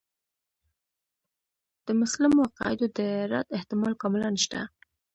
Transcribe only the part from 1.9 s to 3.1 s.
مسلمو عقایدو د